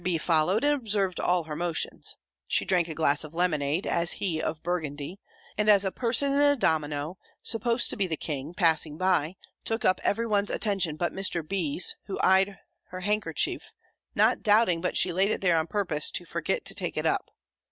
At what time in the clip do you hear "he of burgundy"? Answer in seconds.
4.13-5.19